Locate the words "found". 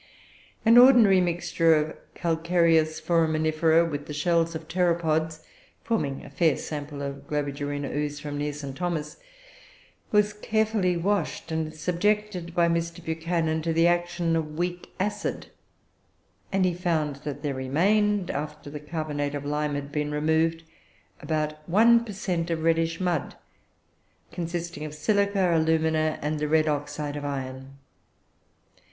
16.73-17.17